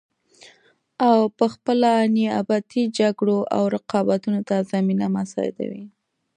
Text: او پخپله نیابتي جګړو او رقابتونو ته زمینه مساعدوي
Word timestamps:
او 1.07 1.17
پخپله 1.39 1.91
نیابتي 2.15 2.83
جګړو 2.97 3.39
او 3.55 3.63
رقابتونو 3.75 4.39
ته 4.47 4.55
زمینه 4.71 5.05
مساعدوي 5.17 5.83